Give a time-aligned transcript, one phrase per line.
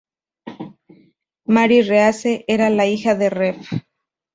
[1.45, 3.59] Mary Reese era la hija del Rev.